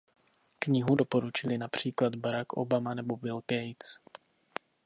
Knihu 0.59 0.95
doporučili 0.95 1.57
například 1.57 2.15
Barack 2.15 2.53
Obama 2.53 2.93
nebo 2.93 3.17
Bill 3.17 3.39
Gates. 3.47 3.97